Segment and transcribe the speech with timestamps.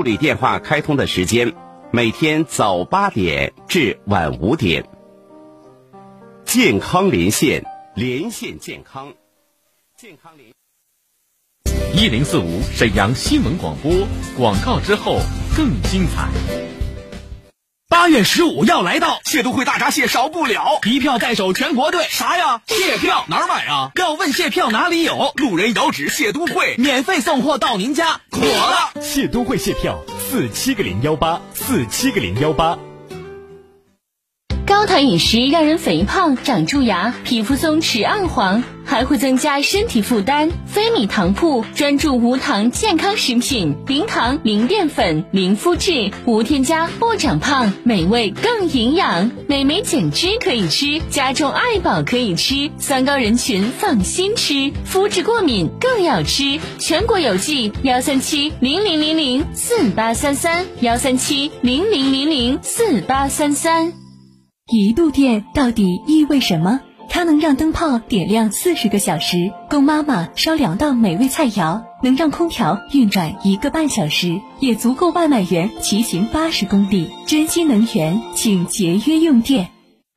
[0.00, 1.52] 助理电话开通的时间，
[1.90, 4.88] 每天早八点至晚五点。
[6.42, 9.12] 健康连线，连线健康，
[9.98, 10.54] 健康连。
[11.94, 13.92] 一零四五沈阳新闻广播
[14.38, 15.18] 广告之后
[15.54, 16.69] 更精彩。
[17.90, 22.06] 八月十五要来到，谢都会大闸蟹少不了，一票在手全国队。
[22.08, 22.62] 啥呀？
[22.68, 23.90] 蟹票哪儿买啊？
[23.96, 25.32] 要问蟹票哪里有？
[25.34, 28.20] 路人遥指谢都会，免费送货到您家。
[28.30, 29.98] 妥了，谢都会蟹票
[30.30, 32.78] 四七个零幺八四七个零幺八。
[34.70, 40.48] 高糖饮食让人肥胖、长蛀牙、皮肤松弛暗黄，还会增加身体负担。
[40.64, 49.32] 非米糖铺专注无糖健康食品，零糖、零淀粉、零麸质，无添加不长胖，美味更营养。
[49.48, 56.60] 美眉减脂可以吃，加重爱宝可以吃，三高人群放心吃，肤质过敏更要吃。
[56.78, 63.92] 全国有寄幺三七零零零零四八三三幺三七零零零零四八三三。
[64.72, 66.80] 一度电到底意味什么？
[67.08, 77.10] 它能让灯泡点亮四十个小时，供妈妈烧两道美味菜肴；能让空调运转一个半小时，也足够外卖员骑行八十公里。
[77.26, 79.70] 珍惜能源，请节约用电。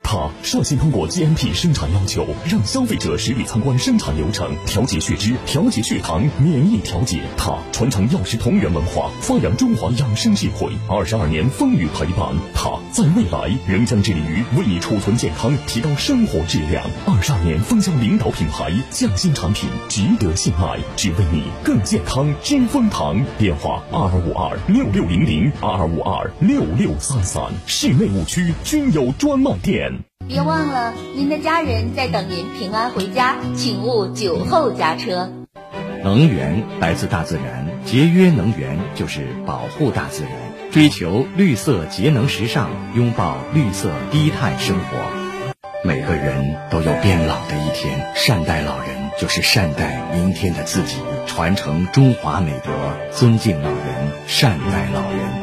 [0.03, 7.21] 它率先通过 GMP 生产要求，让消费者实地参观生产流程，调节血脂、调节血糖、免疫调节。
[7.35, 12.35] 它传承药食同源文化，发扬中华养生智慧，二十二年风雨陪伴。
[12.53, 16.83] 它在未来仍将致力于为你储存健康，提高生活质量。
[17.07, 22.31] 二十二年分销领导品牌，匠心产品，值得信赖，只为你更健康。
[22.43, 29.92] 金丰堂电话二二五二六六零零二二五二六六三三，市内五区均有专卖店。
[30.27, 35.29] 别忘了，您的家人在等您平安回家，请勿酒后驾车。
[36.03, 40.31] 能源来自大自然，节约能源就是保护大自然，
[40.71, 44.97] 追求绿色节能时尚，拥抱绿色低碳生活。
[45.85, 50.97] 每个人都有变老的一天，善待老人就是善待明天的自己，
[51.27, 52.71] 传承中华美德，
[53.11, 55.42] 尊敬老人，善待老人。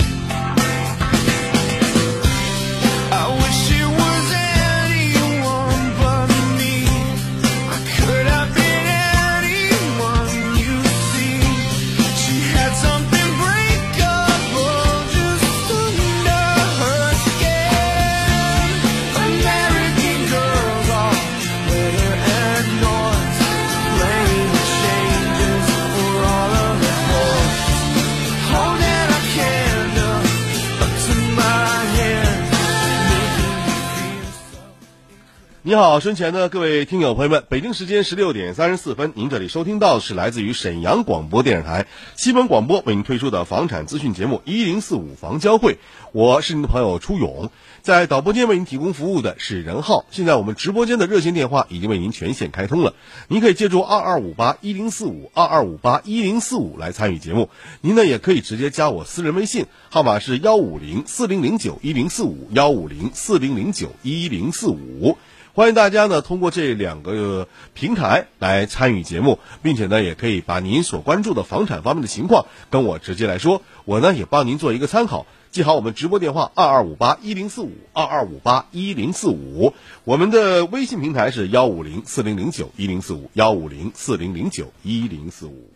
[35.71, 41.87] 你好，身前的各位听友朋友们，北京时间十六点三十四分，您这里收听到的是来自于沈阳广播电视台
[42.17, 45.77] 新闻广播为您推出的房产资讯节目一零四五房交会，
[46.11, 47.51] 我是您的朋友初勇，
[47.81, 50.03] 在导播间为您提供服务的是任浩。
[50.11, 52.93] 现在我们直播间的热线电话已经为您全线开通了，
[53.29, 57.47] 您可以借助二二五八一零四五二二五八一零四五来参与节目，
[57.79, 65.17] 您呢也可以直接加我私人微信，号码是幺五零四零零九一零四五幺五零四零零九一零四五。
[65.53, 75.25] 欢迎大家呢通过这两个平台来参与节目，并且呢也可以把您所关注的房产方面的情况跟我直接来说，我呢也帮您做一个参考。
[75.51, 79.73] 记好我们直播电话二二五八一零四五二二五八一零四五，
[80.05, 85.69] 我们的微信平台是幺五零四零零九一零四五幺五零四零零九一零四五。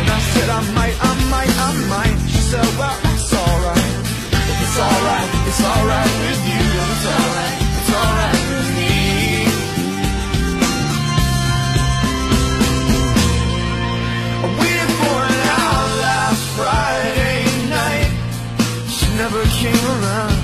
[0.00, 3.92] And I said I might, I might, I might She said, well, that's alright
[4.32, 8.94] It's alright, it's alright with you It's alright, it's alright with me
[14.56, 14.72] We
[15.04, 18.08] went out last Friday night
[18.88, 20.38] She never came around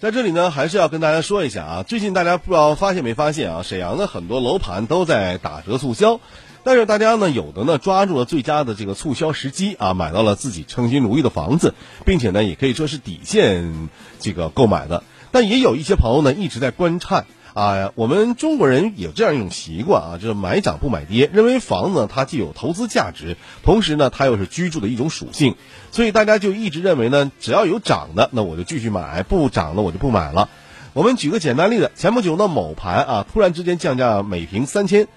[0.00, 6.20] 在这里呢，还是要跟大家说一下啊，最近大家不知道发现没发现啊，沈阳的很多楼盘都在打折促销。
[6.64, 11.74] 但是大家呢，有的呢抓住了最佳的这个促销时机啊，买到了自己称心如意的房子，
[12.04, 13.88] 并且呢，也可以说是底线
[14.18, 15.02] 这个购买的。
[15.30, 25.54] 但也有一些朋友呢一直在观看啊，我们中国人有这样一种习惯啊，就是买涨不买跌，认为房子它既有投资价值，同时呢它又是居住的一种属性，
[25.90, 30.48] 所以大家就一直认为呢，只要有涨的，那我就继续买；不涨的我就不买了。
[30.94, 35.08] 我们举个简单例子，前不久呢某盘啊突然之间降价每平三千。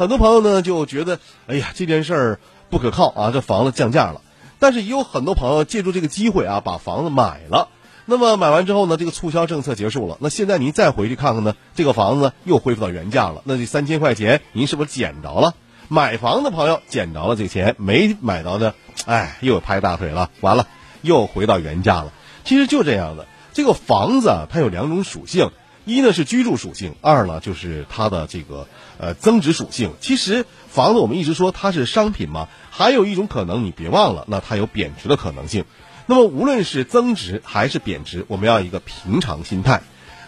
[0.00, 4.22] 很多朋友呢就觉得，哎呀，这件事儿不可靠啊，这房子降价了。
[4.58, 7.68] 但是也有很多朋友借助这个机会啊，把房子买了。
[8.06, 13.42] 那么买完之后呢，这个促销政策结束了，那现在您再回去看看呢，这个房子又恢复到原价了。
[13.44, 15.52] 那这三千块钱您是不是捡着了？
[15.88, 18.74] 买房的朋友捡着了这钱，没买着的，
[19.04, 20.66] 哎，又拍大腿了，完了，
[21.02, 22.10] 又回到原价了。
[22.46, 25.50] 其实就这样的，这个房子啊，它有两种属性。
[25.94, 28.66] 一呢是居住属性，二呢就是它的这个
[28.98, 29.92] 呃增值属性。
[30.00, 35.64] 其实房子我们一直说它是商品嘛，还有一种可能你别忘了，那它有贬值的可能性。
[36.06, 39.82] 那么无论是增值还是贬值，我们要一个平常心态。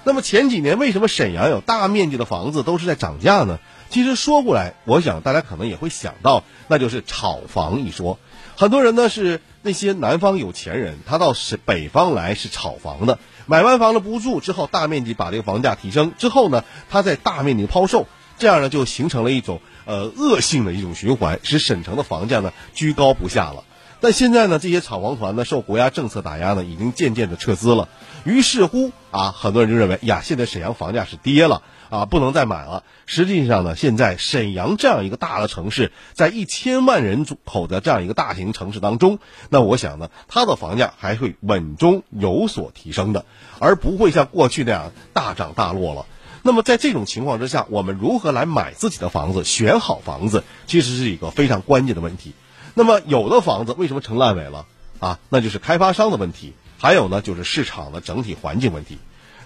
[0.05, 3.59] 那么前几年为什么沈阳有大面积的房子都是在涨价呢？
[3.89, 8.19] 其实说过来，我想大家可能也会想到，那就是炒房一说。
[8.57, 13.19] 很多人呢是那些南方有钱人，他到是北方来是炒房的。
[13.47, 18.07] 买完房子不住之后，大面积把这个房价提升之后呢，它再大面积抛售，
[18.39, 23.65] 这样呢就形成了一种呃恶性的一种循环，使沈城的房价呢居高不下了。
[24.01, 27.89] 但现在呢，这些炒房团呢受国家政策打压呢，已经渐渐的撤资了。
[28.25, 31.63] 于是乎啊，很多人就认为呀，现在沈阳房价是跌了
[31.93, 32.85] 啊，不能再买了。
[33.05, 39.19] 实际上呢，现在沈阳这样一个大的城市，在一千万人口的这样一个大型城市当中，
[39.51, 43.27] 那我想呢，它的房价还会稳中有所提升的，
[43.59, 46.07] 而不会像过去那样大涨大落了。
[46.43, 52.33] 那么在这种情况之下，我们如何来买自己的房子，选好房子，其实是一个非常关键的问题。
[52.73, 54.65] 那么有的房子为什么成烂尾了
[54.99, 55.19] 啊？
[55.29, 58.97] 那就是开发商的问题，还有呢就是市场的整体环境问题。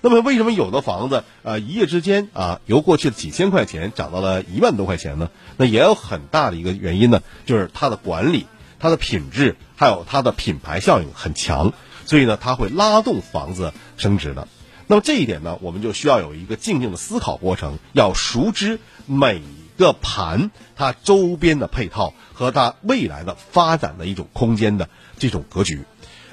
[0.00, 5.31] 那么为什么有的房子啊一夜之间啊由过去的几千块钱涨到了一万多块钱呢？
[5.56, 8.46] 那也有很大的一个原因呢，就是它的管理、
[8.78, 11.72] 它的品质还有它的品牌效应很强，
[12.04, 14.48] 所以呢它会拉动房子升值的。
[14.87, 19.43] 那么这一点呢，我们就需要有一个静静的思考过程，要熟知每
[19.76, 22.15] 个盘它周边的配套。
[22.38, 25.84] 和它未来的发展的一种空间的这种格局，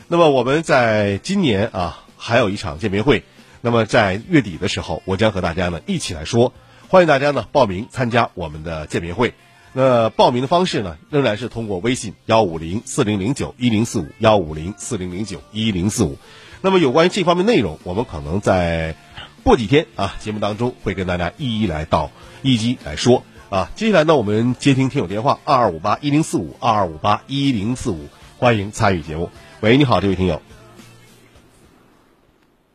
[0.09, 3.23] 那么我们在今年啊还有一场见面会，
[3.65, 6.51] 那么在月底的时候，我将和大家呢一起来说，
[6.89, 9.33] 欢迎大家呢报名参加我们的见面会。
[9.71, 16.17] 那报名的方式呢仍然是通过微信幺五零四零零九一零四五幺五零四零零九一零四五。
[16.59, 18.97] 那么有关于这方面内容，我们可能在
[19.43, 23.23] 过几天啊节目当中会跟大家一一来到一一来说。
[23.49, 29.29] 啊，接下来呢，我们接听听友电话二二五八一零四五二二五八一零四五，欢迎参与节目。
[29.61, 30.41] 喂，你好，这位听友。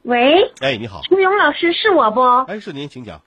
[0.03, 0.53] 喂。
[0.61, 1.03] 哎，你好。
[1.03, 2.21] 初勇老师是我不？
[2.51, 3.21] 哎，是您，请讲。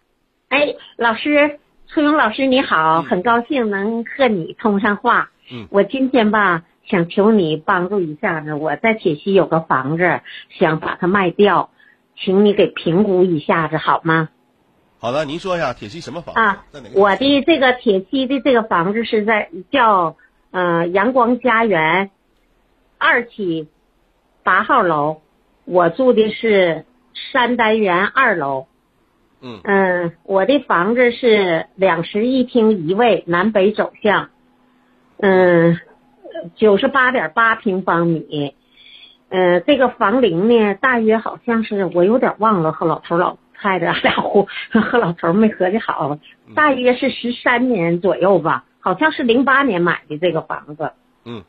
[0.50, 5.30] 哎，老师，初勇老师你好，很高兴能和你通上话。
[5.52, 5.68] 嗯。
[5.70, 11.70] 我今天吧，想求你帮助一下子，我在铁西有个房子，想把它卖掉，
[12.18, 14.30] 请你给评估一下子好吗？
[15.00, 16.66] 好的，您说一下铁西什么房啊？
[16.94, 20.16] 我的这个铁西的这个房子是在叫
[20.52, 22.12] 呃，阳光家园
[22.98, 23.68] 二期
[24.44, 25.22] 八号楼，
[25.66, 26.86] 我住的是
[27.32, 28.68] 三单元二楼。
[29.42, 34.30] 嗯嗯，我的房子是两室一厅一卫，南北走向。
[35.18, 35.80] 嗯，
[36.56, 38.56] 九十八点八平方米。
[39.30, 46.20] 嗯，这个房龄呢，大约好像是我有点忘了，和老头老太太俩户和老头没合计好，
[46.54, 50.92] 大约是十三年左右吧，好像是零八年买的这个房子。
[51.26, 51.44] 嗯，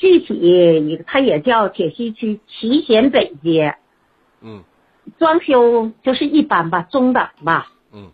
[0.00, 3.76] 具体它也叫铁西区齐贤北街。
[4.40, 4.64] 嗯，
[5.18, 7.70] 装修就是一般吧，中等吧。
[7.92, 8.10] 嗯，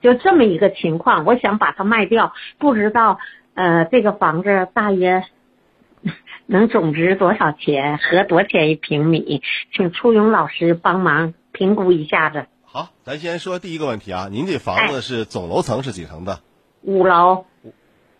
[0.00, 3.20] 就这么一个情况，我想把它卖掉，不知道
[3.54, 5.22] 呃这个房子大约
[6.46, 12.46] 能总值多少钱合多少钱一平米，请初勇老师帮忙评估一下子。
[12.64, 16.40] 好，咱先说第一个问题啊，您这房子是总楼层是几层的？
[16.82, 17.44] 五楼。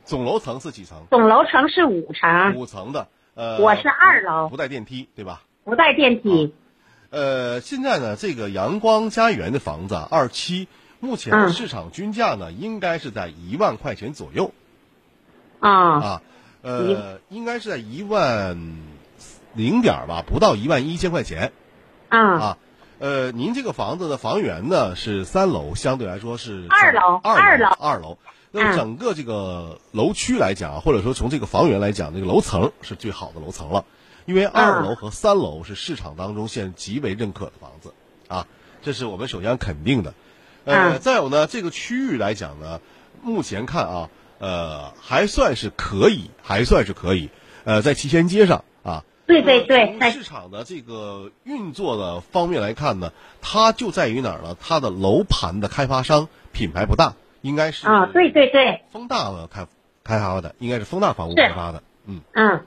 [0.05, 1.07] 总楼层是几层？
[1.11, 2.57] 总楼层是五层。
[2.57, 5.43] 五层的，呃，我是二楼，不带电梯，对吧？
[5.65, 6.55] 不带电梯。
[7.11, 10.67] 呃，现在呢，这个阳光家园的房子啊，二期，
[10.99, 14.53] 目前的市场均价呢，应该是在一万块钱左右。
[15.61, 16.23] 啊啊，
[16.63, 18.59] 呃，应该是在一万
[19.55, 21.53] 零点吧，不到一万一千块钱。
[22.09, 22.59] 啊啊，
[22.99, 28.19] 呃，您这个房子的房源呢是三楼，相对来说是二楼，二楼，二楼。
[28.53, 33.85] 那么整个这个楼区来讲，或者说从这个房源来讲，这个楼层是最好的楼层了。
[34.25, 37.93] 因为二楼和三楼是市场当中现在极为认可的房子，
[38.29, 38.47] 啊，
[38.81, 40.15] 这是我们首先肯定的。
[40.65, 42.81] 呃，再有呢，这个区域来讲呢，
[43.21, 47.31] 目前看啊，呃，还算是可以，还算是可以。
[47.65, 54.57] 呃，在齐贤街上啊，对对对，从市场的这个运作的方面来看呢，它就在于哪儿呢？
[54.61, 59.67] 它的楼盘的开发商品牌不大，应该是啊，对对对，丰大的开
[60.03, 62.61] 开发的，应该是丰大房屋开发的，嗯嗯。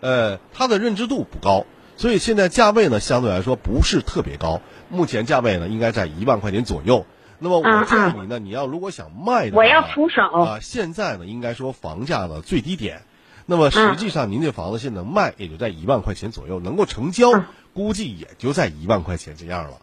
[0.00, 1.66] 呃，它的认知度不高，
[1.96, 4.60] 所以现在价位呢相对来说不是特别高。
[4.90, 7.04] 目前价位呢应该在一万块钱左右。
[7.40, 10.58] 那么我建议你呢，你要如果想卖的话，我要出手啊。
[10.60, 13.02] 现在呢应该说房价的最低点，
[13.46, 17.30] 那么实际上您这房子现在卖也就在一万块钱左右，能够成交
[17.74, 19.78] 估计也就在一万块钱这样了。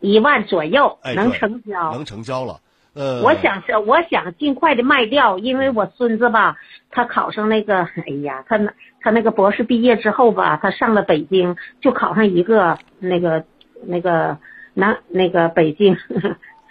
[0.00, 2.60] 一万左右哎，能成交，能成交了。
[2.96, 6.56] 呃，我想是我想尽快的卖掉，因为我孙子吧，
[6.90, 8.72] 他考上那个，哎呀，他那
[9.02, 13.44] 他那个博士毕业之后吧，他上了北京，就考上一个那个
[13.84, 14.38] 那个
[14.72, 15.96] 南那个北京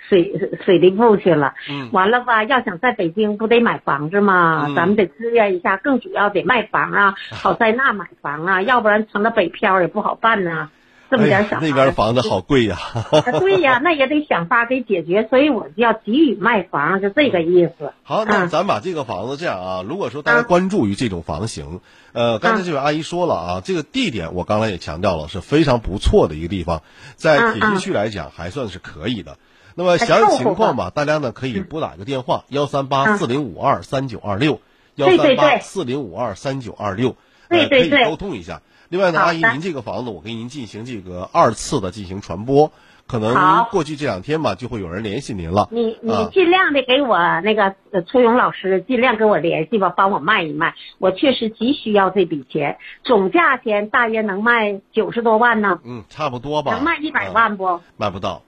[0.10, 1.54] 水水利部去了。
[1.70, 1.90] 嗯。
[1.94, 4.66] 完了吧，要想在北京不得买房子吗？
[4.76, 10.72] 咱们得支援一下，更主要得卖房啊， 好在那买房啊，要不然成了北漂也不好办呢。
[11.10, 13.22] 这么点小、哎、那边房子好贵呀、 啊！
[13.40, 17.94] 对呀，那也得想法给解决，所以我就要急于卖房，就这个意思。
[18.04, 21.80] 好，那咱把这个房子这样啊，如果说大家关注于这种房型，
[22.12, 26.82] 呃，刚才这位阿姨说了啊，这个地点我刚才也强调了，是非常不错的一个地方，
[27.16, 29.38] 在铁西区来讲还算是可以的。
[29.76, 34.62] 那么详细情况吧，大家呢可以拨打一个电话幺三八四零五二三九二六
[34.96, 37.16] 幺三八四零五二三九二六，
[37.50, 38.62] 对对对，可以沟通一下。
[38.90, 42.72] 另外呢，阿姨，您这个房子我给您进行这个二次的进行传播，
[43.08, 45.68] 可能过去这两天吧，就会有人联系您了。
[45.72, 47.76] 你你尽量的给我那个
[48.06, 55.80] 崔勇老师尽量跟我联系吧，帮我卖一卖，我确实急需要这笔钱，总价钱大约能卖九十多万呢。
[55.84, 56.72] 嗯，差不多吧。
[56.74, 57.82] 能卖一百万不？
[57.98, 58.44] 卖不到。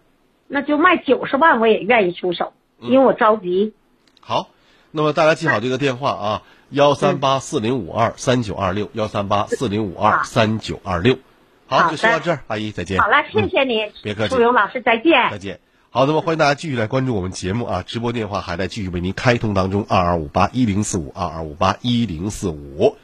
[0.48, 3.74] 那就卖九十万，我也愿意出手，因为我着急。
[4.22, 4.50] 好，
[4.92, 6.44] 那么大家记好这个电话啊。
[6.70, 11.18] 幺三八四零五二三九二六，幺三八四零五二三九二六。
[11.66, 13.00] 好，就说到这儿，阿姨再见。
[13.00, 14.36] 好了，谢谢你，别客气。
[14.36, 15.14] 祝勇老师再见。
[15.32, 15.62] 再见。
[15.92, 22.98] 好，那么欢迎大家继续来关注我们节目啊，直播电话还在继续为您开通当中，二二五八一零四五，二二五八一零四五。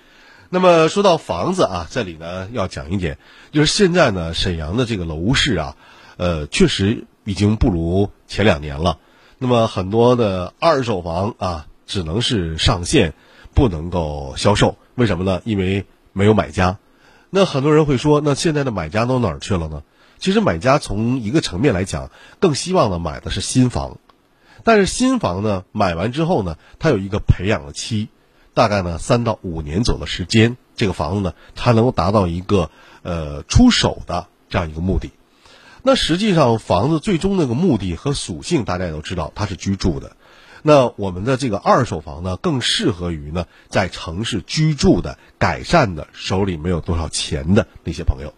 [0.49, 3.17] 那么说到房子啊，这里呢要讲一点，
[3.53, 5.77] 就是现在呢沈阳的这个楼市啊，
[6.17, 8.99] 呃，确实已经不如前两年了。
[9.37, 13.13] 那么很多的二手房啊，只能是上线。
[13.53, 15.41] 不能够销售，为什么呢？
[15.45, 16.77] 因为没有买家。
[17.29, 19.83] 那很多人会说，那现在的买家都哪儿去了呢？
[20.19, 23.97] 其实买家从一个层面来讲，更希望呢买的是新房，
[24.63, 28.07] 但是新房呢买完之后呢，它有一个培养的期，
[28.53, 32.69] 大概呢三到五年左右的时间，这个房子呢它能够达到一个
[33.01, 35.11] 呃出手的这样一个目的。
[35.81, 40.15] 那实际上房子最终那个目的和属性，大家也都知道，它是居住的。
[40.65, 48.33] 那我们的这个二手房呢，更适合于呢在城市居住的、改善的、手里没有多少钱的那些朋友。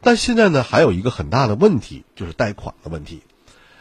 [0.00, 3.20] 但现在呢，还有一个很大的问题，就是贷款的问题。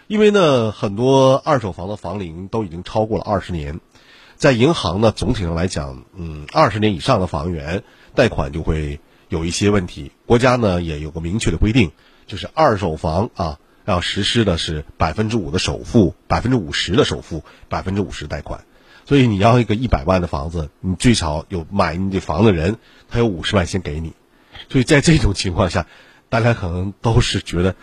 [0.08, 3.80] 因为呢，很多二手房的房龄都已经超过了二十年，
[4.36, 7.84] 在银行呢，总体上来讲，嗯，二十年以上的房源
[8.16, 10.12] 贷款就会有一些问题。
[10.26, 11.92] 国家呢也有个明确的规定，
[12.26, 18.66] 就是二手房啊要实施的是百分之五的首付，百分之五十的首付，百分之五十贷款。
[19.06, 22.76] 所以你要一个一百万的房子，你最少有买你这房的人，
[23.08, 24.12] 他有五十万先给你。
[24.70, 25.88] 所以在这种情况下，
[26.28, 27.76] 大家可能都是觉得，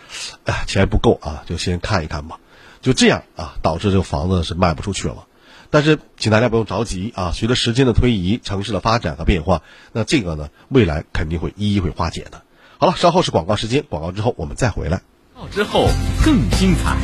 [0.44, 2.38] 哎，钱不够啊，就先看一看吧。
[2.82, 5.26] 就这样啊，导致这个房子是卖不出去了。
[5.70, 7.32] 但是，请大家不用着急啊！
[7.32, 12.42] 随着时间的推移，城市的发展和变化，那这个呢，未来肯定会一一会化解的。
[12.78, 15.00] 好了，稍后是广告时间，广告之后我们再回来。
[15.48, 15.88] 之后
[16.24, 16.96] 更精彩。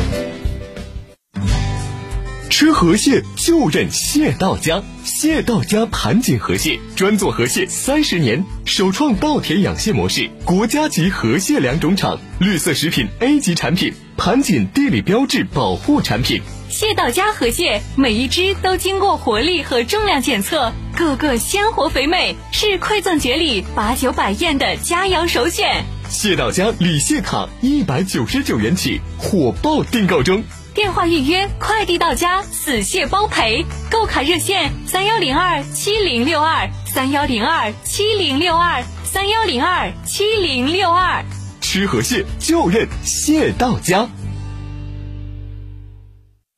[2.48, 16.42] 吃河蟹就认蟹道家，蟹道家盘锦河蟹，专做河蟹三十年，首创稻田养蟹模式，国家级河蟹两种厂，绿色食品 A 级产品，盘锦地理标志保护产品。
[16.68, 25.86] 蟹道家河蟹每一只都经过活力和重量检测，个个鲜活肥美，是馈赠节礼、把酒摆宴的佳肴首选。
[26.10, 30.42] 蟹到家礼蟹卡一百九十九元起，火爆订购中。
[30.74, 33.64] 电话预约，快递到家，死蟹包赔。
[33.90, 41.24] 购卡热线：三幺零二七零六二三幺零二七零六二三幺零二七零六二。
[41.60, 44.08] 吃河蟹就认蟹到家。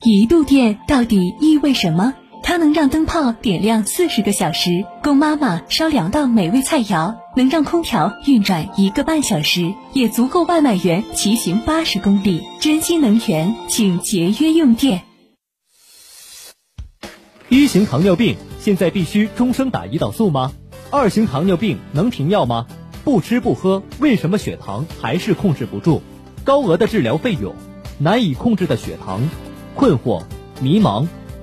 [0.01, 2.15] 一度电到底意味什么？
[2.53, 12.43] 它能让灯泡点亮四十个小时，供妈妈烧两道美味菜肴；能让空调运转一个半小时，也足够外卖员骑行八十公里。
[12.61, 15.03] 珍惜能源，请节约用电。
[17.49, 20.53] 一型糖尿病现在必须终生打胰岛素吗？
[20.91, 22.67] 二型糖尿病能停药吗？
[23.03, 26.03] 不吃不喝，为什么血糖还是控制不住？
[26.45, 27.55] 高额的治疗费用，
[27.99, 29.23] 难以控制的血糖。
[29.75, 30.23] 困惑、
[30.61, 31.07] 迷茫，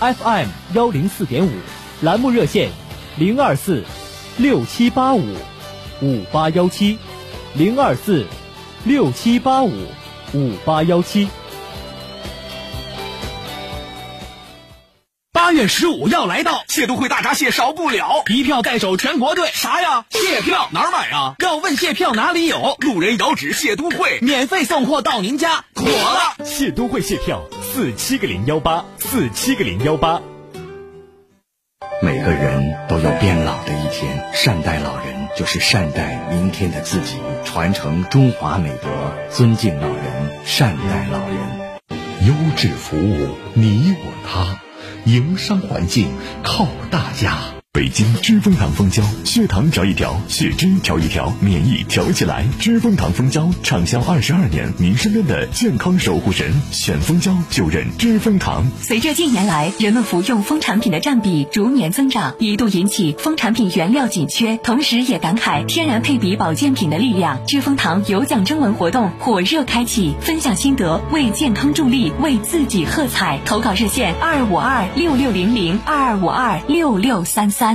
[0.00, 1.50] FM 幺零四点五，
[2.02, 2.70] 栏目热线
[3.16, 3.82] 零二四
[4.36, 5.24] 六七八五
[6.00, 6.98] 五八幺七
[7.54, 8.24] 零二四
[8.84, 9.72] 六七八五
[10.34, 11.28] 五八幺七。
[15.58, 19.50] 月十五要来到，蟹都会大闸蟹少不了，一票在手全国队。
[19.52, 20.04] 啥呀？
[20.10, 21.34] 蟹票哪儿买啊？
[21.40, 22.76] 要问蟹票哪里有？
[22.78, 26.44] 路人遥指蟹都会，免费送货到您家，妥了。
[26.44, 30.20] 蟹都会蟹票四七个零幺八四七个零幺八。
[32.00, 38.88] 每个人都有变老的一天，善待老人就是善待明天的自己，传承中华美德，
[39.32, 44.60] 尊敬老人，善待老人，优质服务，你我他。
[45.08, 46.06] 营商环境
[46.42, 47.57] 靠大家。
[47.78, 52.44] 北京知蜂堂蜂胶，血糖调一调，血脂调一调，免疫调起来。
[52.58, 58.66] 知蜂堂蜂胶畅销二十二年，您身边的健康守护神，选蜂胶就认知蜂堂。
[58.80, 67.46] 随着近年来人们服用蜂产品的占比逐年增长，一度引起蜂产品原料紧缺，同时也感慨天然配比保健品的力量。
[67.46, 73.38] 知蜂堂有奖征文活动火热开启，分享心得，为健康助力，为自己喝彩。
[73.44, 77.67] 投稿热线：二五二六六零零二二五二六六三三。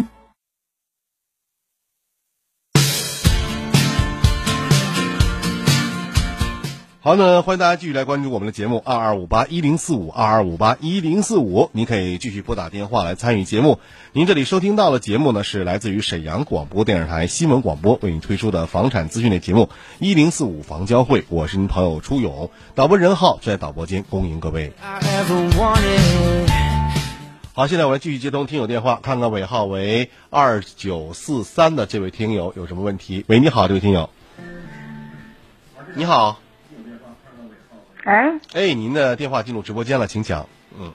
[7.06, 13.80] 好那，欢迎大家继续来关注我们的节目二二五八一零四五二二五八一零四五，您可以继续拨打电话来参与节目。
[14.14, 19.68] 您这里收听到的节目呢，是来自于沈阳广播电视台新闻广播为您推出的房产资讯类节目
[20.00, 24.72] 一零四五房交会，我是您朋友初勇，导播任浩在导播间恭迎各位。
[27.54, 33.26] 好，现在我来继续接通听友电话，看看尾号为二九四三的这位听友有什么问题。
[33.28, 34.10] 喂，你好，这位听友。
[35.96, 36.40] 你好。
[38.04, 40.46] 哎，哎，您的电话进入直播间了，请讲。
[40.78, 40.92] 嗯，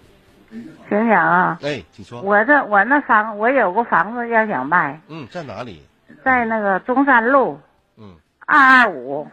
[0.88, 1.58] 请讲啊。
[1.62, 2.20] 哎，请说。
[2.20, 5.00] 我这我那房，我有个房子要想卖。
[5.08, 5.82] 嗯，在哪里？
[6.22, 7.60] 在那个中山路。
[7.96, 8.16] 嗯。
[8.44, 9.28] 二二五。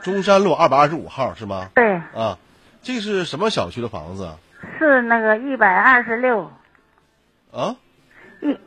[0.00, 1.68] 中山路二百二十五号是吗？
[1.74, 1.96] 对。
[2.14, 2.38] 啊，
[2.82, 4.30] 这是什么小区的房子？
[4.78, 6.50] 是那个一百二十六。
[7.52, 7.76] 啊。
[8.40, 8.58] 一，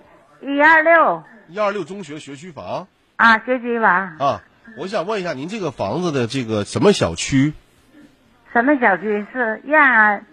[0.42, 1.24] 一二六。
[1.48, 2.88] 一二六中学学区房。
[3.16, 4.18] 啊，学区房。
[4.18, 4.42] 啊。
[4.80, 7.54] 我想问一下，您这个房子的这个什么小区？
[8.54, 10.26] 什么小区是延安？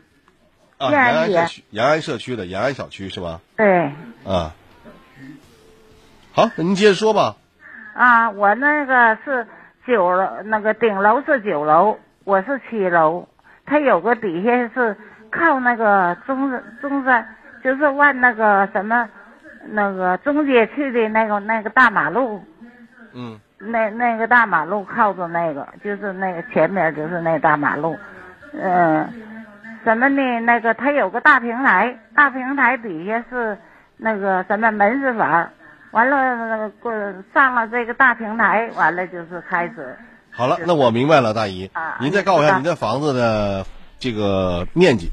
[0.78, 3.40] 啊，延安社区，延安社区的延安小区是吧？
[3.56, 3.90] 对。
[4.24, 4.54] 啊。
[6.32, 7.35] 好，那您接着说吧。
[7.96, 9.48] 啊，我那个是
[9.85, 13.28] 九楼，那个顶楼是九楼，我是七楼。
[13.64, 14.96] 它有个底下是
[15.32, 19.09] 靠那个中中山，就是往那个什么
[19.70, 22.44] 那个中街去的那个那个大马路。
[23.12, 23.40] 嗯。
[23.59, 27.97] 那那个大马路靠着那个，就是那个前面就是那大马路，
[28.53, 29.09] 嗯，
[29.83, 30.40] 什么呢？
[30.40, 33.57] 那个它有个大平台，大平台底下是
[33.97, 35.49] 那个什么门市房，
[35.92, 36.92] 完了过
[37.33, 39.97] 上了这个大平台，完了就是开始。
[40.31, 43.64] 好了，那我明白了，大姨，啊、您再告诉我一下您的房子的
[43.99, 45.11] 这个面积。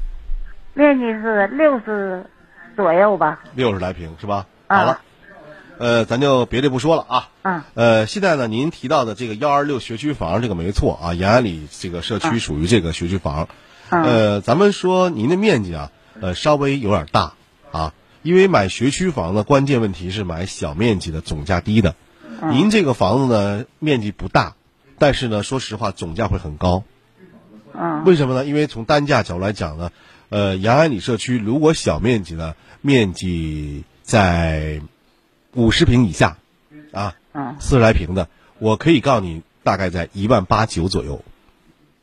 [0.74, 2.22] 面积是六十
[2.76, 3.40] 左右吧。
[3.54, 4.44] 六十来平是吧？
[4.66, 4.98] 啊、好了。
[5.78, 7.28] 呃，咱就别的不说了啊。
[7.42, 7.62] 嗯。
[7.74, 13.48] 呃，现在呢，您提到的这个幺二六学区房，这个没错啊，延安里这个社区属于这个学区房。
[13.90, 14.02] 嗯。
[14.04, 17.34] 呃，咱们说您的面积啊，呃，稍微有点大
[17.72, 21.96] 啊，因为买学区房的关键问题是买小面积的，总价低的。
[22.40, 22.52] 嗯。
[22.52, 24.54] 您这个房子呢，面积不大，
[24.98, 26.84] 但是呢，说实话，总价会很高。
[27.72, 28.04] 嗯。
[28.04, 28.44] 为什么呢？
[28.44, 29.90] 因为从单价角度来讲呢，
[30.28, 34.80] 呃，延安里社区如果小面积呢面积在。
[35.54, 36.36] 五十平以下，
[36.92, 41.22] 啊，嗯，四十来平的，我可以告诉你，大概在一万八九左右，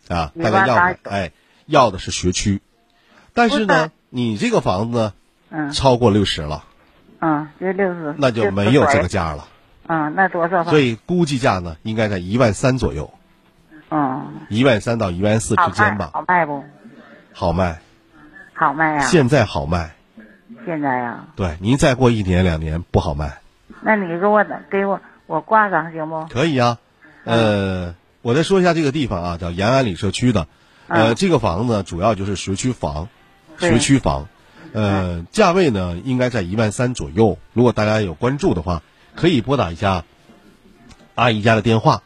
[0.08, 1.32] 啊，大概要的，哎，
[1.66, 2.62] 要的是学区，
[3.34, 5.14] 但是呢，你这个房子呢，
[5.50, 6.64] 嗯，超过六十了，
[7.20, 9.48] 嗯，就六十，那就没有这个价了，
[9.88, 10.64] 嗯，那多少？
[10.64, 13.14] 所以估计价呢，应该在一万三左右，
[13.90, 16.64] 嗯，一万三到一万四之间吧，好卖不？
[17.34, 17.82] 好卖，
[18.54, 19.96] 好卖呀，现在好卖，
[20.66, 23.41] 现在呀，对，您再过一年两年不好卖。
[23.84, 26.26] 那你给我给我我挂上行不？
[26.26, 26.78] 可以啊，
[27.24, 30.48] 呃，我再说一下这个地方啊，叫延安里社区的，
[30.88, 33.10] 呃，这个房子主要就是学区房，
[33.60, 34.28] 学区房，
[34.74, 37.38] 呃，价位呢应该在一万三左右。
[37.54, 38.84] 如果大家有关注的话，
[39.15, 40.04] 可以拨打一下
[41.15, 42.04] 阿姨家的电话，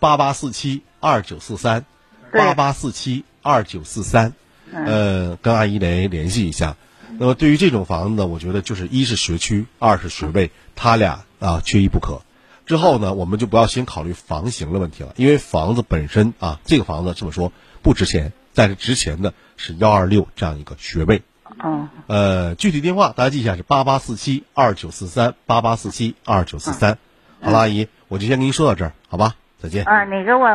[0.00, 1.84] 八八四七二九四三，
[2.32, 4.32] 八八四七二九四三，
[4.72, 6.76] 呃，跟阿姨来联系一下。
[7.20, 12.22] 那么对于这种房子呢，我觉得就是一是学区，二是学位，它俩啊缺一不可。
[12.64, 17.50] 之后呢，我们就不要先考虑房型的问题了，因为房子本身啊，这个房子这么说
[17.82, 21.22] 不值钱，但是值钱的是幺二六这样一个学位。
[21.64, 21.88] 嗯。
[22.06, 26.98] 呃，具体电话大家记一下是八八四七二九四三，八八四七二九四三。
[27.40, 29.34] 好了，阿姨，我就先跟您说到这儿，好吧？
[29.60, 29.84] 再见。
[29.84, 30.46] 啊，你给我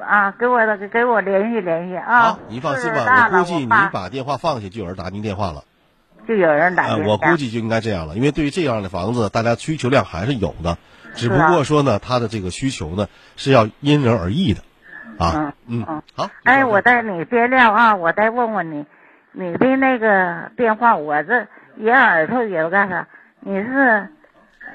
[0.00, 0.58] 啊，给我
[0.92, 2.22] 给我联系联系啊。
[2.22, 5.64] 好，您放心吧，我估计您把电话放下，就有人打您电话了。
[6.30, 10.78] 就有人打、呃、我估计就应该这样了，因为对于这样的房子，大家需求量还是有的，
[11.16, 14.62] 只不过说呢，它的这个需求呢是要因人而异的，
[15.18, 16.30] 啊，嗯嗯，好。
[16.44, 18.86] 哎，我在你边料啊，我再问问你，
[19.32, 23.08] 你的那个电话，我这也耳朵也干啥？
[23.40, 24.08] 你是，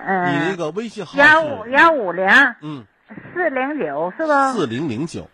[0.06, 2.28] 你那个微信号幺五幺五零，
[2.60, 2.84] 嗯，
[3.34, 4.52] 四零九是吧？
[4.52, 5.30] 四零零九，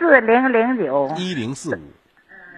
[0.00, 1.80] 四零零九，一零四五。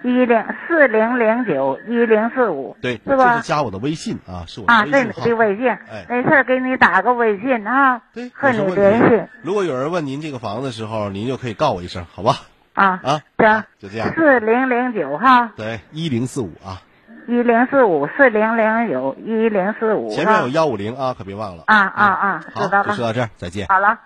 [0.05, 3.37] 一零四零零九一零四五，对，是吧？
[3.37, 9.23] 这是加我的微信啊，是我的啊，微信这你的微信，哎，没事给你打个微信啊，对，和你联系。
[9.41, 12.35] 如果有人问您这个房子的时候，您就可以告我一声，好吧？
[12.73, 14.13] 啊啊，行，就这样。
[14.13, 16.83] 四零零九哈，对，一零四五啊，
[17.27, 21.63] 一零四五四零零九一零四五，前面有幺五零啊，可别忘了。
[21.65, 22.89] 啊啊啊，知道好，了。
[22.89, 23.65] 就说到这儿，再见。
[23.69, 23.97] 好了，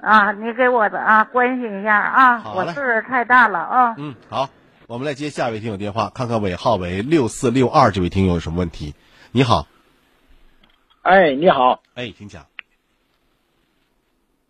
[0.00, 3.94] 啊，你给我的啊关心一下啊，我岁数太大了啊。
[3.98, 4.48] 嗯，好。
[4.86, 8.94] 我们来接下一位听友电话，看看尾号为六四六二这位听友有什么问题？
[9.32, 9.66] 你好，
[11.00, 12.44] 哎，你好，哎，请讲。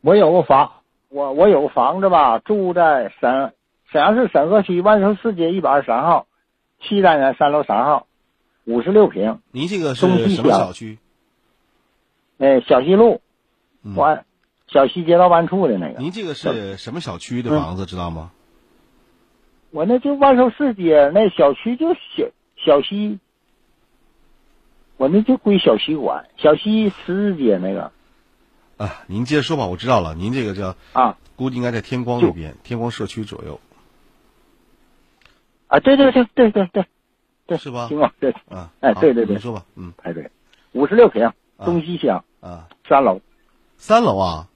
[0.00, 0.72] 我有个房，
[1.08, 3.52] 我我有个房子吧，住在沈
[3.92, 6.26] 沈阳市沈河区万寿四街一百二十三号，
[6.82, 8.08] 七单元三楼三号，
[8.64, 9.38] 五十六平。
[9.52, 10.98] 您这个是什么小区？
[12.38, 13.20] 哎，小西路，
[13.84, 14.26] 嗯湾
[14.66, 16.00] 小西街道办处的那个。
[16.00, 17.86] 您这个是什么小区的房子？
[17.86, 18.32] 知道吗？
[19.74, 22.30] 我那就万寿寺街那小区就小
[22.64, 23.18] 小西，
[24.96, 27.90] 我那就归小西管，小西十字街那个。
[28.76, 30.14] 啊，您接着说吧，我知道了。
[30.14, 33.58] 您这个叫啊，估计应该在天光那边，天光社区左右。
[35.66, 36.87] 啊，对对对对对对，
[37.48, 37.88] 对是吧？
[37.88, 40.30] 天光对啊，哎，对对对，你说吧，嗯，排队，
[40.70, 43.20] 五十六平，东西厢啊，三楼，
[43.76, 44.48] 三楼啊，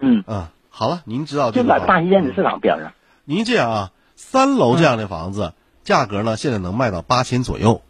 [0.00, 0.24] 嗯。
[0.26, 2.92] 嗯，好了，您知道就在大西电子市场边上。
[3.24, 7.82] 您这样啊，三楼这样的房子，价格呢现在能卖到八千左右，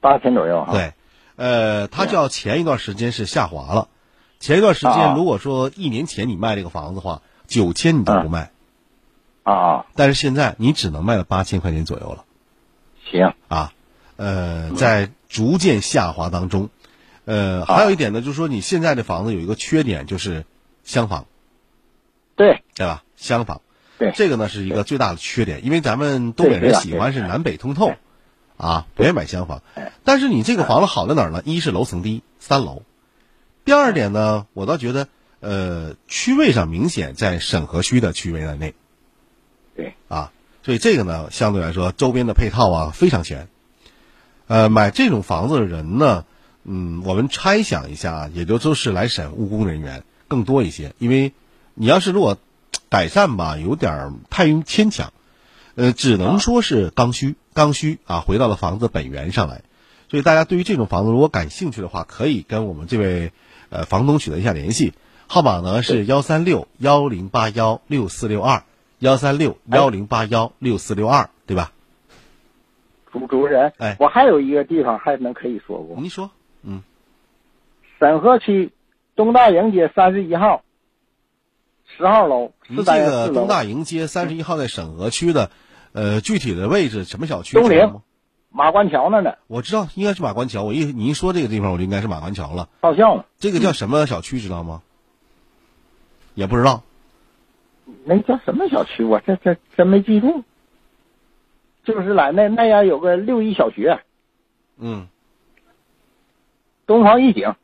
[0.00, 0.72] 八千左右哈。
[0.72, 0.94] 对，
[1.36, 3.88] 呃，它叫前一段时间是下滑了，
[4.38, 8.52] 前一段时间如果说一年前你卖这个房子的话，九千你都不卖，
[9.42, 12.24] 啊啊，但是现在你只能卖到八千块钱左右了。
[13.10, 13.72] 行啊，
[14.16, 16.70] 呃，在逐渐下滑当中。
[17.26, 20.46] 呃，还有一点呢，就是说你现在的房子有一个缺点，就是
[20.84, 21.26] 厢房。
[22.34, 23.02] 对，对吧？
[23.16, 23.60] 厢房。
[24.00, 27.92] 对，这个呢是一个最大的缺点，因为咱们东北人喜欢是南北通透，
[28.56, 29.62] 啊，不愿意买厢房。
[30.04, 31.42] 但是你这个房子好在哪儿呢？
[31.44, 32.82] 一是楼层低，三楼。
[33.66, 35.08] 第二点呢，我倒觉得，
[35.40, 38.74] 呃，区位上明显在沈河区的区位在内。
[39.76, 39.92] 对。
[40.08, 40.32] 啊，
[40.62, 43.48] 所以这个呢，相对来说周边的配套啊非常全。
[44.46, 46.24] 呃，买这种房子的人呢，
[46.64, 51.34] 嗯，我们猜想一下，也就都是来审务工人员更多一些，因为
[51.74, 52.38] 你要是如果。
[52.90, 55.12] 改善吧，有点太牵强，
[55.76, 59.62] 呃，只能说是刚需，刚需啊，回到了房子本源上来。
[60.08, 63.30] 所以大家对于这种房子如果感兴趣的话，可以跟我们这位
[63.68, 64.92] 呃房东取得一下联系，
[65.28, 68.64] 号码呢是幺三六幺零八幺六四六二，
[68.98, 71.70] 幺三六幺零八幺六四六二，对吧？
[73.12, 75.96] 主主持人，哎，我还有一个地方还能可以说过。
[75.96, 76.32] 您说，
[76.64, 76.82] 嗯，
[78.00, 78.72] 沈河区
[79.14, 80.64] 东大营街三十一号。
[81.96, 85.50] 十号楼，您这个东大营街三十一号在沈河区的，
[85.92, 87.58] 呃，具体的位置什么小区？
[87.58, 88.00] 东陵，
[88.50, 89.34] 马关桥那呢？
[89.48, 90.62] 我知道，应该是马关桥。
[90.62, 92.68] 我一你一说这个地方，我就应该是马关桥了。
[92.80, 93.26] 到校了。
[93.38, 94.40] 这个叫什么小区？
[94.40, 94.82] 知道吗？
[96.34, 96.82] 也不知道。
[98.04, 99.04] 那叫什么小区？
[99.04, 100.44] 我这这真没记住。
[101.84, 104.00] 就是来那那样有个六一小学。
[104.78, 105.08] 嗯。
[106.86, 107.54] 东方一景，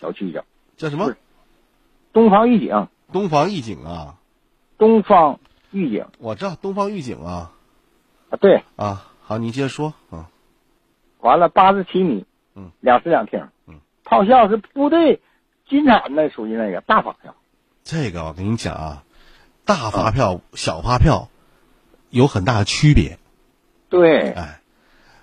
[0.00, 0.44] 小区叫
[0.76, 1.14] 叫什么？
[2.12, 2.88] 东方一景。
[3.12, 4.16] 东方御景啊，
[4.78, 5.38] 东方
[5.70, 7.52] 御景，我知道东方御景啊，
[8.30, 8.64] 啊对。
[8.76, 9.94] 啊，好，你接着说。
[10.10, 10.28] 啊。
[11.20, 15.20] 完了，八十七米，嗯，两室两厅，嗯，套校是部队
[15.66, 17.36] 军产的，属于那个大发票。
[17.84, 19.04] 这个我跟你讲啊，
[19.64, 21.28] 大发票、小发票
[22.10, 23.18] 有很大的区别。
[23.88, 24.60] 对，哎，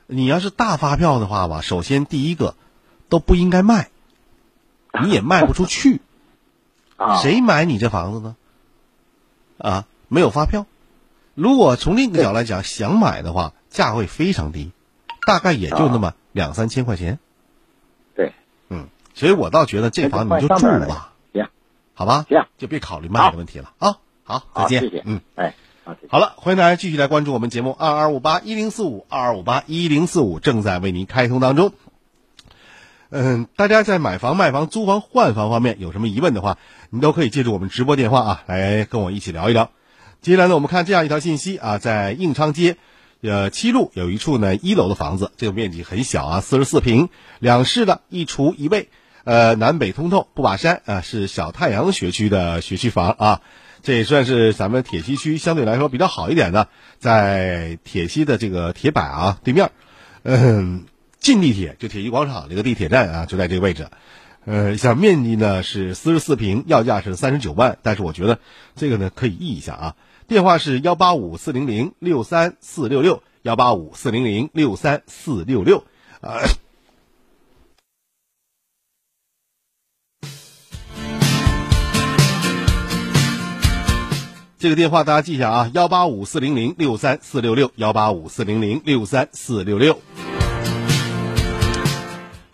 [0.08, 2.56] 你要是大发票的话吧，首先第一个
[3.10, 3.90] 都不应该卖，
[5.04, 6.00] 你也卖不出去。
[7.22, 8.36] 谁买你这房子呢？
[9.58, 10.66] 啊，没有发票。
[11.34, 14.72] 如果从另一个角度来讲，想买的话，价位非常低，
[15.26, 17.20] 大概也就那么两三千块钱。
[18.16, 18.34] 对，
[18.70, 21.48] 嗯，所以我倒觉得这房你就住吧，行，
[21.94, 23.74] 好吧，行，就别考虑卖的问题了。
[23.80, 23.98] 啊。
[24.24, 25.56] 好，再见，谢谢，嗯，哎，
[26.08, 31.74] 好了，欢迎大家继续来关注我们节目二二五八一零四五二二五八一零四五正在为您开通当中。
[33.10, 36.60] 嗯，大家在买房、卖房、租房、换房方面有什么疑问的话，
[36.92, 39.72] 你都可以借助我们直播电话啊，来跟我一起聊一聊。
[40.22, 42.78] 接下来呢，我们看这样一条信息啊，在应昌街，
[43.22, 48.90] 呃七路有一处呢一楼的房子，这个面积很小啊，四十四平，两室的一厨一卫，
[49.24, 53.42] 呃南北通透，不把山啊，是小太阳学区的学区房啊，
[53.84, 59.72] 这也算是咱们铁西区相对来说比较好一点的，在铁西的这个铁板啊对面，
[60.24, 60.86] 嗯。
[61.20, 63.90] 近地铁就铁西广场这个地铁站啊，就在这个位置。
[64.46, 68.40] 呃，像面积呢是四十四平，要价是三十九万，但是我觉得
[68.76, 69.96] 这个呢可以议一下啊。
[70.28, 75.84] 电话是幺八五四零零六三四六六幺八五四零零六三四六六
[76.22, 76.40] 啊。
[84.58, 90.00] 这个电话大家记一下啊，幺八五四零零六三四六六幺八五四零零六三四六六。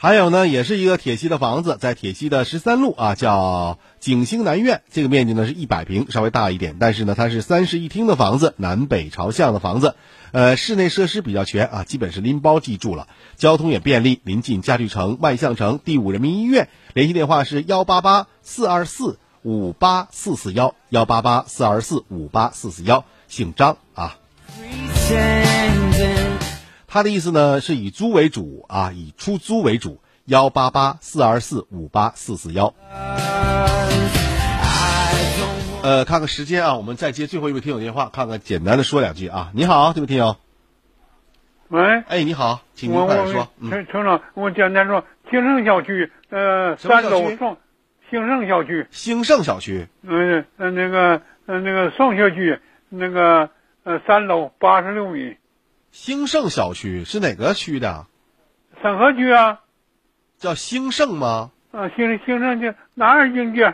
[0.06, 4.84] 还有呢，也是一个铁西的房子，在铁西的十三路啊，叫景星南苑。
[4.92, 9.96] 这个面积呢是一百平，稍微大一点，但是呢它是三室一厅的房子，南北朝向的房子。
[10.32, 16.70] 呃，室内设施比较全啊，基本是拎包即住了，交通也便利，临近家具城、万象城、第五人民医院。
[16.94, 24.18] 联系电话是幺八八四二四五八四四幺幺八八四二四五八四四幺，姓张啊。
[26.96, 30.00] 他的意思呢，是以租为主啊，以出租为主。
[30.24, 32.74] 幺八八四二四五八四四幺。
[35.84, 39.52] 呃，看看时间啊，我们再接最后一位听友电话，看看简单的说两句啊。
[39.54, 40.38] 你好，这位听友。
[41.68, 41.84] 喂。
[42.08, 43.50] 哎，你好，请您快点说。
[43.70, 47.58] 陈陈长，我简单说，兴盛小区，呃，三楼双
[48.10, 48.88] 兴盛小区。
[48.92, 49.90] 兴盛小区。
[50.02, 53.50] 嗯嗯，那个呃那个双学区，那个
[53.84, 55.36] 呃三楼八十六米。
[55.96, 58.06] 兴盛小区是哪个区的？
[58.82, 59.62] 沈河区啊，
[60.38, 61.52] 叫兴盛吗？
[61.72, 63.74] 啊，兴兴盛区南二经街。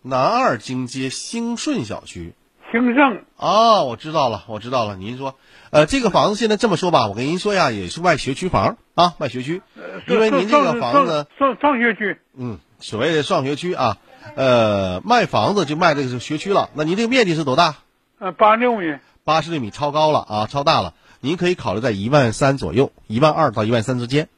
[0.00, 2.32] 南二经街兴顺小区。
[2.72, 4.96] 兴盛啊，我知道了，我知道了。
[4.96, 5.36] 您说，
[5.68, 9.60] 呃，这个房子现在这么说吧，我跟您说呀，也是卖学区房啊，卖学区。
[10.08, 12.18] 因为您这个房子上上学区。
[12.34, 13.98] 嗯，所谓的上学区啊，
[14.34, 16.70] 呃，卖房子就卖这个学区了。
[16.72, 17.74] 那您这个面积是多大？
[18.18, 18.96] 呃，八六米。
[19.24, 20.94] 八十厘米超高了啊，超大了。
[21.20, 24.28] 您可以考虑在一万三左右，一万二到一万三之间。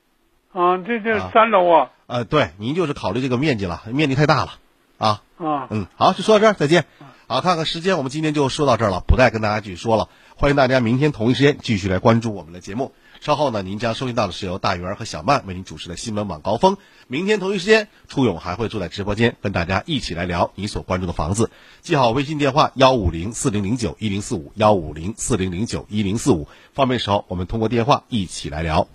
[0.53, 1.91] 啊，这这三楼啊。
[2.07, 4.53] 呃，对，您就是考虑这个面积了，面积太大了，
[4.99, 5.23] 啊。
[5.39, 5.69] 啊。
[5.71, 6.85] 嗯，好，就说到这儿，再见。
[7.29, 10.09] 好，看看时间，我们今天就说到这儿了，不再跟大家继续说了。
[10.37, 12.93] 欢迎大家明天同一时间继续来关注我们的节目。
[13.23, 16.77] 稍后呢，您将收听到的是由大圆和小曼为您主持的新闻晚高峰。
[17.07, 21.53] 明天同一时间，初勇还会坐在直播间跟大家一起来聊你所关注的房子。
[21.83, 26.49] 记好微信电话：幺五零四零零九一零四五，幺五零四零零九一零四五。
[26.75, 28.89] 方便时候，我们通过电话一起来聊。